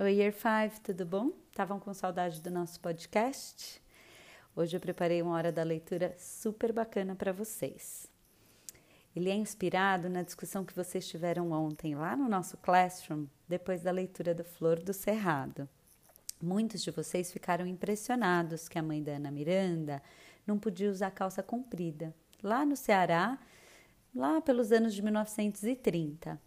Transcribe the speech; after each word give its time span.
Oi, 0.00 0.12
Year 0.12 0.32
5, 0.32 0.80
tudo 0.80 1.04
bom? 1.04 1.32
Estavam 1.50 1.80
com 1.80 1.92
saudade 1.92 2.40
do 2.40 2.52
nosso 2.52 2.78
podcast? 2.78 3.82
Hoje 4.54 4.76
eu 4.76 4.80
preparei 4.80 5.20
uma 5.20 5.34
hora 5.34 5.50
da 5.50 5.64
leitura 5.64 6.14
super 6.16 6.72
bacana 6.72 7.16
para 7.16 7.32
vocês. 7.32 8.08
Ele 9.16 9.28
é 9.28 9.34
inspirado 9.34 10.08
na 10.08 10.22
discussão 10.22 10.64
que 10.64 10.72
vocês 10.72 11.08
tiveram 11.08 11.50
ontem 11.50 11.96
lá 11.96 12.16
no 12.16 12.28
nosso 12.28 12.56
classroom, 12.58 13.26
depois 13.48 13.82
da 13.82 13.90
leitura 13.90 14.32
do 14.32 14.44
Flor 14.44 14.78
do 14.78 14.92
Cerrado. 14.92 15.68
Muitos 16.40 16.84
de 16.84 16.92
vocês 16.92 17.32
ficaram 17.32 17.66
impressionados 17.66 18.68
que 18.68 18.78
a 18.78 18.82
mãe 18.82 19.02
da 19.02 19.16
Ana 19.16 19.32
Miranda 19.32 20.00
não 20.46 20.60
podia 20.60 20.92
usar 20.92 21.10
calça 21.10 21.42
comprida. 21.42 22.14
Lá 22.40 22.64
no 22.64 22.76
Ceará, 22.76 23.36
lá 24.14 24.40
pelos 24.40 24.70
anos 24.70 24.94
de 24.94 25.02
1930. 25.02 26.40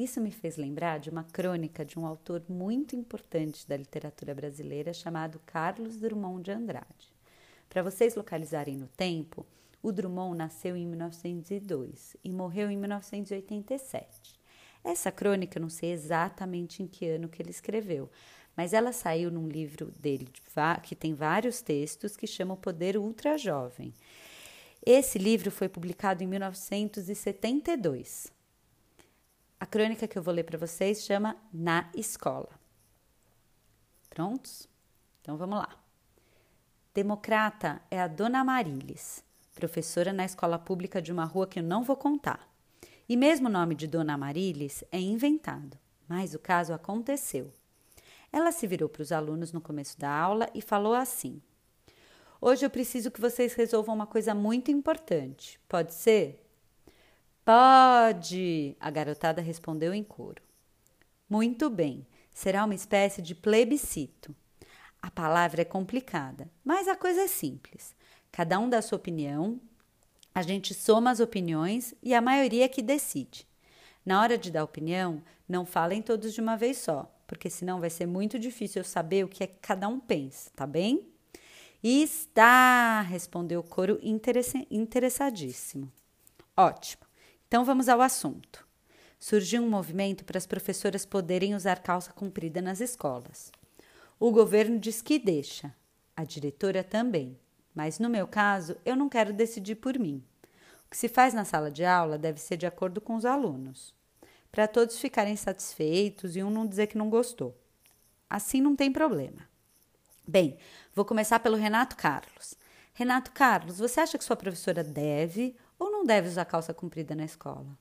Isso 0.00 0.18
me 0.18 0.30
fez 0.30 0.56
lembrar 0.56 0.98
de 0.98 1.10
uma 1.10 1.24
crônica 1.24 1.84
de 1.84 1.98
um 1.98 2.06
autor 2.06 2.42
muito 2.48 2.96
importante 2.96 3.68
da 3.68 3.76
literatura 3.76 4.34
brasileira 4.34 4.94
chamado 4.94 5.38
Carlos 5.44 5.98
Drummond 5.98 6.44
de 6.44 6.50
Andrade. 6.50 7.12
Para 7.68 7.82
vocês 7.82 8.14
localizarem 8.14 8.78
no 8.78 8.86
tempo, 8.86 9.44
o 9.82 9.92
Drummond 9.92 10.38
nasceu 10.38 10.74
em 10.74 10.86
1902 10.86 12.16
e 12.24 12.32
morreu 12.32 12.70
em 12.70 12.78
1987. 12.78 14.40
Essa 14.82 15.12
crônica 15.12 15.58
eu 15.58 15.62
não 15.62 15.68
sei 15.68 15.92
exatamente 15.92 16.82
em 16.82 16.86
que 16.86 17.06
ano 17.06 17.28
que 17.28 17.42
ele 17.42 17.50
escreveu, 17.50 18.08
mas 18.56 18.72
ela 18.72 18.94
saiu 18.94 19.30
num 19.30 19.48
livro 19.48 19.92
dele 20.00 20.30
que 20.82 20.96
tem 20.96 21.12
vários 21.12 21.60
textos 21.60 22.16
que 22.16 22.26
chama 22.26 22.54
O 22.54 22.56
Poder 22.56 22.96
Ultra 22.96 23.36
Jovem. 23.36 23.92
Esse 24.82 25.18
livro 25.18 25.50
foi 25.50 25.68
publicado 25.68 26.24
em 26.24 26.26
1972. 26.26 28.39
A 29.60 29.66
crônica 29.66 30.08
que 30.08 30.16
eu 30.16 30.22
vou 30.22 30.32
ler 30.32 30.44
para 30.44 30.56
vocês 30.56 31.02
chama 31.02 31.36
Na 31.52 31.90
Escola. 31.94 32.48
Prontos? 34.08 34.66
Então 35.20 35.36
vamos 35.36 35.58
lá. 35.58 35.68
Democrata 36.94 37.82
é 37.90 38.00
a 38.00 38.08
Dona 38.08 38.42
Marilis, 38.42 39.22
professora 39.54 40.14
na 40.14 40.24
escola 40.24 40.58
pública 40.58 41.02
de 41.02 41.12
uma 41.12 41.26
rua 41.26 41.46
que 41.46 41.58
eu 41.58 41.62
não 41.62 41.84
vou 41.84 41.94
contar. 41.94 42.48
E 43.06 43.18
mesmo 43.18 43.48
o 43.48 43.52
nome 43.52 43.74
de 43.74 43.86
Dona 43.86 44.16
Marilis 44.16 44.82
é 44.90 44.98
inventado, 44.98 45.76
mas 46.08 46.32
o 46.32 46.38
caso 46.38 46.72
aconteceu. 46.72 47.52
Ela 48.32 48.52
se 48.52 48.66
virou 48.66 48.88
para 48.88 49.02
os 49.02 49.12
alunos 49.12 49.52
no 49.52 49.60
começo 49.60 50.00
da 50.00 50.10
aula 50.10 50.48
e 50.54 50.62
falou 50.62 50.94
assim: 50.94 51.42
Hoje 52.40 52.64
eu 52.64 52.70
preciso 52.70 53.10
que 53.10 53.20
vocês 53.20 53.52
resolvam 53.52 53.94
uma 53.94 54.06
coisa 54.06 54.34
muito 54.34 54.70
importante. 54.70 55.60
Pode 55.68 55.92
ser? 55.92 56.49
Pode! 57.50 58.76
A 58.78 58.92
garotada 58.92 59.42
respondeu 59.42 59.92
em 59.92 60.04
coro. 60.04 60.40
Muito 61.28 61.68
bem, 61.68 62.06
será 62.32 62.64
uma 62.64 62.76
espécie 62.76 63.20
de 63.20 63.34
plebiscito. 63.34 64.32
A 65.02 65.10
palavra 65.10 65.62
é 65.62 65.64
complicada, 65.64 66.48
mas 66.64 66.86
a 66.86 66.94
coisa 66.94 67.22
é 67.22 67.26
simples. 67.26 67.92
Cada 68.30 68.56
um 68.60 68.68
dá 68.68 68.80
sua 68.80 68.98
opinião, 68.98 69.60
a 70.32 70.42
gente 70.42 70.72
soma 70.74 71.10
as 71.10 71.18
opiniões 71.18 71.92
e 72.00 72.14
a 72.14 72.20
maioria 72.20 72.66
é 72.66 72.68
que 72.68 72.82
decide. 72.82 73.44
Na 74.06 74.20
hora 74.20 74.38
de 74.38 74.52
dar 74.52 74.62
opinião, 74.62 75.20
não 75.48 75.66
falem 75.66 76.00
todos 76.00 76.32
de 76.32 76.40
uma 76.40 76.56
vez 76.56 76.78
só, 76.78 77.12
porque 77.26 77.50
senão 77.50 77.80
vai 77.80 77.90
ser 77.90 78.06
muito 78.06 78.38
difícil 78.38 78.82
eu 78.82 78.84
saber 78.84 79.24
o 79.24 79.28
que 79.28 79.42
é 79.42 79.48
que 79.48 79.58
cada 79.60 79.88
um 79.88 79.98
pensa, 79.98 80.52
tá 80.54 80.68
bem? 80.68 81.04
Está, 81.82 83.00
respondeu 83.00 83.58
o 83.58 83.68
coro 83.68 83.98
interessadíssimo. 84.00 85.90
Ótimo. 86.56 87.09
Então 87.50 87.64
vamos 87.64 87.88
ao 87.88 88.00
assunto. 88.00 88.64
Surgiu 89.18 89.60
um 89.60 89.68
movimento 89.68 90.24
para 90.24 90.38
as 90.38 90.46
professoras 90.46 91.04
poderem 91.04 91.52
usar 91.52 91.80
calça 91.80 92.12
comprida 92.12 92.62
nas 92.62 92.80
escolas. 92.80 93.50
O 94.20 94.30
governo 94.30 94.78
diz 94.78 95.02
que 95.02 95.18
deixa, 95.18 95.74
a 96.16 96.22
diretora 96.22 96.84
também, 96.84 97.36
mas 97.74 97.98
no 97.98 98.08
meu 98.08 98.28
caso 98.28 98.76
eu 98.84 98.94
não 98.94 99.08
quero 99.08 99.32
decidir 99.32 99.74
por 99.74 99.98
mim. 99.98 100.22
O 100.86 100.90
que 100.90 100.96
se 100.96 101.08
faz 101.08 101.34
na 101.34 101.44
sala 101.44 101.72
de 101.72 101.84
aula 101.84 102.16
deve 102.16 102.38
ser 102.38 102.56
de 102.56 102.66
acordo 102.66 103.00
com 103.00 103.16
os 103.16 103.24
alunos, 103.24 103.92
para 104.52 104.68
todos 104.68 105.00
ficarem 105.00 105.34
satisfeitos 105.34 106.36
e 106.36 106.44
um 106.44 106.50
não 106.50 106.68
dizer 106.68 106.86
que 106.86 106.96
não 106.96 107.10
gostou. 107.10 107.60
Assim 108.28 108.60
não 108.60 108.76
tem 108.76 108.92
problema. 108.92 109.50
Bem, 110.24 110.56
vou 110.94 111.04
começar 111.04 111.40
pelo 111.40 111.56
Renato 111.56 111.96
Carlos. 111.96 112.54
Renato 112.94 113.32
Carlos, 113.32 113.80
você 113.80 113.98
acha 113.98 114.16
que 114.16 114.22
sua 114.22 114.36
professora 114.36 114.84
deve 114.84 115.56
não 116.00 116.06
deve 116.06 116.28
usar 116.28 116.46
calça 116.46 116.72
comprida 116.72 117.14
na 117.14 117.26
escola? 117.26 117.78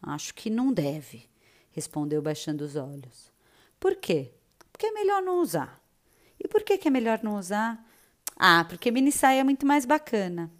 Acho 0.00 0.32
que 0.32 0.48
não 0.48 0.72
deve, 0.72 1.28
respondeu 1.72 2.22
baixando 2.22 2.62
os 2.64 2.76
olhos. 2.76 3.32
Por 3.80 3.96
quê? 3.96 4.30
Porque 4.70 4.86
é 4.86 4.92
melhor 4.92 5.20
não 5.20 5.40
usar. 5.40 5.82
E 6.38 6.46
por 6.46 6.62
que, 6.62 6.78
que 6.78 6.86
é 6.86 6.90
melhor 6.90 7.18
não 7.20 7.36
usar? 7.36 7.84
Ah, 8.36 8.64
porque 8.68 8.92
mini 8.92 9.10
saia 9.10 9.40
é 9.40 9.44
muito 9.44 9.66
mais 9.66 9.84
bacana. 9.84 10.52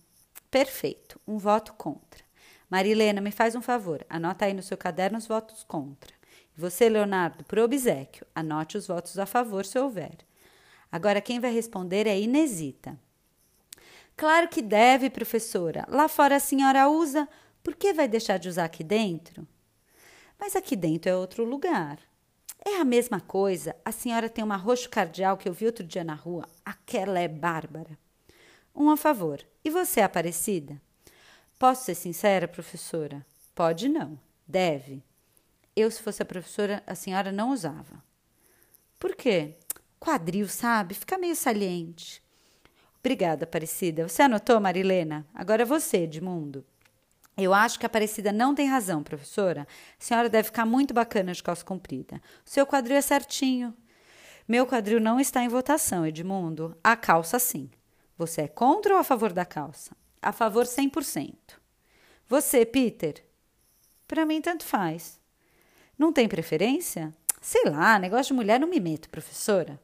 Perfeito, 0.50 1.20
um 1.24 1.38
voto 1.38 1.72
contra. 1.74 2.24
Marilena, 2.68 3.20
me 3.20 3.30
faz 3.30 3.54
um 3.54 3.62
favor, 3.62 4.04
anota 4.10 4.46
aí 4.46 4.52
no 4.52 4.62
seu 4.62 4.76
caderno 4.76 5.18
os 5.18 5.26
votos 5.28 5.62
contra. 5.62 6.12
E 6.56 6.60
você, 6.60 6.88
Leonardo, 6.88 7.44
por 7.44 7.60
obsequio, 7.60 8.26
anote 8.34 8.76
os 8.76 8.88
votos 8.88 9.20
a 9.20 9.26
favor 9.26 9.64
se 9.64 9.78
houver. 9.78 10.16
Agora 10.90 11.20
quem 11.20 11.38
vai 11.38 11.52
responder 11.52 12.08
é 12.08 12.18
Inesita. 12.18 12.98
Claro 14.16 14.48
que 14.48 14.62
deve, 14.62 15.10
professora. 15.10 15.84
Lá 15.88 16.08
fora 16.08 16.36
a 16.36 16.40
senhora 16.40 16.88
usa, 16.88 17.28
por 17.62 17.74
que 17.74 17.92
vai 17.92 18.08
deixar 18.08 18.38
de 18.38 18.48
usar 18.48 18.64
aqui 18.64 18.84
dentro? 18.84 19.46
Mas 20.38 20.56
aqui 20.56 20.76
dentro 20.76 21.10
é 21.10 21.16
outro 21.16 21.44
lugar. 21.44 21.98
É 22.64 22.80
a 22.80 22.84
mesma 22.84 23.20
coisa. 23.20 23.74
A 23.84 23.90
senhora 23.90 24.28
tem 24.28 24.44
uma 24.44 24.56
roxo 24.56 24.88
cardial 24.88 25.36
que 25.36 25.48
eu 25.48 25.52
vi 25.52 25.66
outro 25.66 25.84
dia 25.84 26.04
na 26.04 26.14
rua. 26.14 26.48
Aquela 26.64 27.18
é 27.18 27.28
bárbara. 27.28 27.98
Um 28.74 28.90
a 28.90 28.96
favor. 28.96 29.44
E 29.64 29.70
você, 29.70 30.00
Aparecida? 30.00 30.80
Posso 31.58 31.84
ser 31.84 31.94
sincera, 31.94 32.48
professora? 32.48 33.24
Pode 33.54 33.88
não. 33.88 34.18
Deve. 34.46 35.02
Eu, 35.76 35.90
se 35.90 36.02
fosse 36.02 36.22
a 36.22 36.26
professora, 36.26 36.82
a 36.86 36.94
senhora 36.94 37.30
não 37.30 37.52
usava. 37.52 38.02
Por 38.98 39.14
quê? 39.14 39.56
Quadril, 39.98 40.48
sabe? 40.48 40.94
Fica 40.94 41.18
meio 41.18 41.36
saliente. 41.36 42.22
Obrigada, 43.04 43.42
Aparecida. 43.42 44.08
Você 44.08 44.22
anotou, 44.22 44.60
Marilena? 44.60 45.26
Agora 45.34 45.64
você, 45.64 46.04
Edmundo. 46.04 46.64
Eu 47.36 47.52
acho 47.52 47.76
que 47.76 47.84
a 47.84 47.88
Aparecida 47.88 48.30
não 48.30 48.54
tem 48.54 48.68
razão, 48.68 49.02
professora. 49.02 49.66
A 49.98 50.04
senhora 50.04 50.28
deve 50.28 50.44
ficar 50.46 50.64
muito 50.64 50.94
bacana 50.94 51.32
de 51.32 51.42
calça 51.42 51.64
comprida. 51.64 52.22
O 52.46 52.48
seu 52.48 52.64
quadril 52.64 52.96
é 52.96 53.00
certinho. 53.00 53.74
Meu 54.46 54.64
quadril 54.66 55.00
não 55.00 55.18
está 55.18 55.42
em 55.42 55.48
votação, 55.48 56.06
Edmundo. 56.06 56.76
A 56.82 56.94
calça, 56.94 57.40
sim. 57.40 57.68
Você 58.16 58.42
é 58.42 58.48
contra 58.48 58.94
ou 58.94 59.00
a 59.00 59.04
favor 59.04 59.32
da 59.32 59.44
calça? 59.44 59.96
A 60.20 60.30
favor 60.30 60.64
100%. 60.64 61.34
Você, 62.28 62.64
Peter? 62.64 63.24
Para 64.06 64.24
mim, 64.24 64.40
tanto 64.40 64.64
faz. 64.64 65.18
Não 65.98 66.12
tem 66.12 66.28
preferência? 66.28 67.12
Sei 67.40 67.64
lá, 67.64 67.98
negócio 67.98 68.26
de 68.26 68.34
mulher 68.34 68.60
não 68.60 68.68
me 68.68 68.78
meto, 68.78 69.10
professora. 69.10 69.80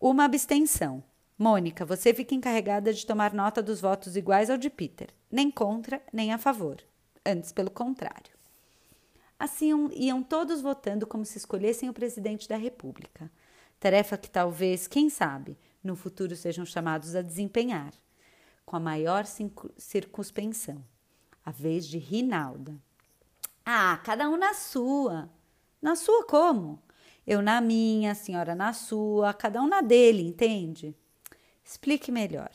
Uma 0.00 0.24
abstenção. 0.24 1.04
Mônica, 1.38 1.84
você 1.84 2.14
fica 2.14 2.34
encarregada 2.34 2.94
de 2.94 3.04
tomar 3.04 3.34
nota 3.34 3.62
dos 3.62 3.80
votos 3.80 4.16
iguais 4.16 4.48
ao 4.48 4.56
de 4.56 4.70
Peter, 4.70 5.10
nem 5.30 5.50
contra, 5.50 6.02
nem 6.10 6.32
a 6.32 6.38
favor. 6.38 6.82
Antes, 7.24 7.52
pelo 7.52 7.70
contrário. 7.70 8.34
Assim 9.38 9.90
iam 9.92 10.22
todos 10.22 10.62
votando 10.62 11.06
como 11.06 11.26
se 11.26 11.36
escolhessem 11.36 11.90
o 11.90 11.92
presidente 11.92 12.48
da 12.48 12.56
República. 12.56 13.30
Tarefa 13.78 14.16
que 14.16 14.30
talvez, 14.30 14.86
quem 14.86 15.10
sabe, 15.10 15.58
no 15.84 15.94
futuro 15.94 16.34
sejam 16.34 16.64
chamados 16.64 17.14
a 17.14 17.20
desempenhar, 17.20 17.92
com 18.64 18.76
a 18.76 18.80
maior 18.80 19.26
circunspensão. 19.76 20.82
A 21.44 21.50
vez 21.50 21.86
de 21.86 21.98
Rinalda. 21.98 22.74
Ah, 23.64 24.00
cada 24.02 24.28
um 24.30 24.38
na 24.38 24.54
sua. 24.54 25.30
Na 25.82 25.94
sua 25.94 26.24
como? 26.24 26.82
Eu 27.26 27.42
na 27.42 27.60
minha, 27.60 28.12
a 28.12 28.14
senhora 28.14 28.54
na 28.54 28.72
sua, 28.72 29.34
cada 29.34 29.60
um 29.60 29.66
na 29.66 29.82
dele, 29.82 30.22
entende? 30.22 30.96
Explique 31.66 32.12
melhor. 32.12 32.50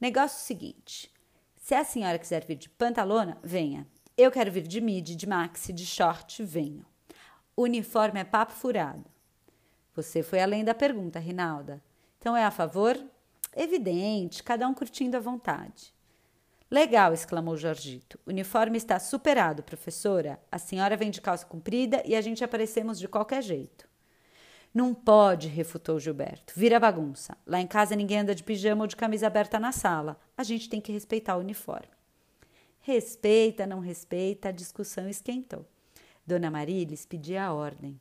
Negócio 0.00 0.46
seguinte: 0.46 1.12
se 1.56 1.74
a 1.74 1.82
senhora 1.82 2.20
quiser 2.20 2.44
vir 2.46 2.54
de 2.54 2.68
pantalona, 2.68 3.36
venha. 3.42 3.84
Eu 4.16 4.30
quero 4.30 4.52
vir 4.52 4.62
de 4.62 4.80
midi, 4.80 5.16
de 5.16 5.28
maxi, 5.28 5.72
de 5.72 5.84
short, 5.84 6.44
venho. 6.44 6.86
Uniforme 7.56 8.20
é 8.20 8.24
papo 8.24 8.52
furado. 8.52 9.04
Você 9.92 10.22
foi 10.22 10.40
além 10.40 10.64
da 10.64 10.72
pergunta, 10.72 11.18
Rinalda. 11.18 11.82
Então 12.18 12.36
é 12.36 12.44
a 12.44 12.50
favor? 12.52 12.96
Evidente, 13.56 14.44
cada 14.44 14.68
um 14.68 14.74
curtindo 14.74 15.16
à 15.16 15.20
vontade. 15.20 15.92
Legal, 16.70 17.12
exclamou 17.12 17.56
Jorgito. 17.56 18.20
Uniforme 18.24 18.78
está 18.78 19.00
superado, 19.00 19.64
professora. 19.64 20.40
A 20.50 20.58
senhora 20.58 20.96
vem 20.96 21.10
de 21.10 21.20
calça 21.20 21.44
comprida 21.44 22.02
e 22.04 22.14
a 22.14 22.20
gente 22.20 22.44
aparecemos 22.44 23.00
de 23.00 23.08
qualquer 23.08 23.42
jeito. 23.42 23.87
Não 24.72 24.94
pode, 24.94 25.48
refutou 25.48 25.98
Gilberto. 25.98 26.52
Vira 26.56 26.78
bagunça. 26.78 27.36
Lá 27.46 27.60
em 27.60 27.66
casa 27.66 27.96
ninguém 27.96 28.20
anda 28.20 28.34
de 28.34 28.44
pijama 28.44 28.82
ou 28.82 28.86
de 28.86 28.96
camisa 28.96 29.26
aberta 29.26 29.58
na 29.58 29.72
sala. 29.72 30.18
A 30.36 30.42
gente 30.42 30.68
tem 30.68 30.80
que 30.80 30.92
respeitar 30.92 31.36
o 31.36 31.40
uniforme. 31.40 31.88
Respeita, 32.80 33.66
não 33.66 33.80
respeita, 33.80 34.48
a 34.48 34.52
discussão 34.52 35.08
esquentou. 35.08 35.66
Dona 36.26 36.50
Marilis 36.50 37.06
pedia 37.06 37.44
a 37.44 37.52
ordem. 37.52 37.98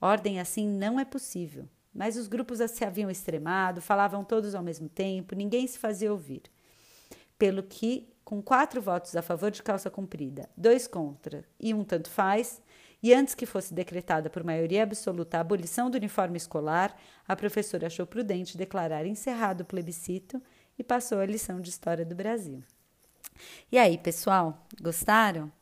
Ordem 0.00 0.40
assim 0.40 0.68
não 0.68 1.00
é 1.00 1.04
possível. 1.04 1.68
Mas 1.92 2.16
os 2.16 2.28
grupos 2.28 2.58
se 2.70 2.84
haviam 2.84 3.10
extremado, 3.10 3.80
falavam 3.80 4.22
todos 4.22 4.54
ao 4.54 4.62
mesmo 4.62 4.88
tempo, 4.88 5.34
ninguém 5.34 5.66
se 5.66 5.78
fazia 5.78 6.12
ouvir. 6.12 6.42
Pelo 7.38 7.62
que, 7.62 8.06
com 8.22 8.42
quatro 8.42 8.82
votos 8.82 9.16
a 9.16 9.22
favor 9.22 9.50
de 9.50 9.62
calça 9.62 9.88
comprida, 9.88 10.48
dois 10.54 10.86
contra 10.86 11.44
e 11.58 11.72
um 11.72 11.82
tanto 11.82 12.10
faz, 12.10 12.60
e 13.02 13.12
antes 13.12 13.34
que 13.34 13.46
fosse 13.46 13.74
decretada 13.74 14.30
por 14.30 14.42
maioria 14.42 14.82
absoluta 14.82 15.36
a 15.36 15.40
abolição 15.40 15.90
do 15.90 15.96
uniforme 15.96 16.36
escolar, 16.36 16.96
a 17.26 17.36
professora 17.36 17.86
achou 17.86 18.06
prudente 18.06 18.56
declarar 18.56 19.06
encerrado 19.06 19.60
o 19.60 19.66
plebiscito 19.66 20.42
e 20.78 20.84
passou 20.84 21.18
a 21.18 21.26
lição 21.26 21.60
de 21.60 21.70
História 21.70 22.04
do 22.04 22.14
Brasil. 22.14 22.62
E 23.70 23.78
aí, 23.78 23.98
pessoal, 23.98 24.66
gostaram? 24.80 25.52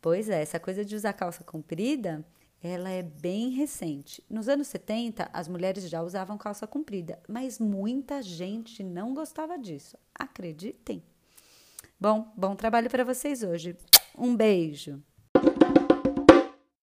Pois 0.00 0.28
é, 0.28 0.40
essa 0.40 0.58
coisa 0.58 0.84
de 0.84 0.94
usar 0.94 1.12
calça 1.12 1.44
comprida, 1.44 2.24
ela 2.62 2.90
é 2.90 3.02
bem 3.02 3.50
recente. 3.50 4.22
Nos 4.30 4.48
anos 4.48 4.68
70, 4.68 5.28
as 5.32 5.48
mulheres 5.48 5.88
já 5.88 6.02
usavam 6.02 6.38
calça 6.38 6.66
comprida, 6.66 7.20
mas 7.28 7.58
muita 7.58 8.22
gente 8.22 8.84
não 8.84 9.14
gostava 9.14 9.58
disso. 9.58 9.96
Acreditem. 10.14 11.02
Bom, 12.00 12.32
bom 12.36 12.54
trabalho 12.54 12.88
para 12.88 13.04
vocês 13.04 13.42
hoje. 13.42 13.76
Um 14.16 14.34
beijo. 14.36 15.02